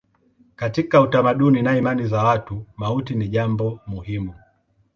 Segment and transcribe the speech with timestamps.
[0.55, 4.33] Katika utamaduni na imani za watu mauti ni jambo muhimu.